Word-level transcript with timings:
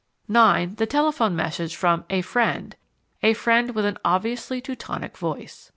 (9) 0.27 0.73
The 0.77 0.87
telephone 0.87 1.35
message 1.35 1.75
from 1.75 2.05
"a 2.09 2.21
friend" 2.23 2.75
a 3.21 3.35
friend 3.35 3.75
with 3.75 3.85
an 3.85 3.99
obviously 4.03 4.59
Teutonic 4.59 5.15
voice. 5.15 5.69